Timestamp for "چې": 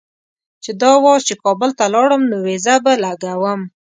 0.63-0.71, 1.27-1.33